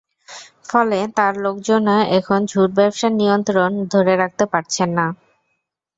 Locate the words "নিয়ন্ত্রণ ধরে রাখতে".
3.19-4.45